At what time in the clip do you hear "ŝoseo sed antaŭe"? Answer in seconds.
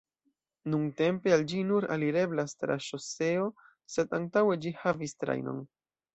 2.87-4.59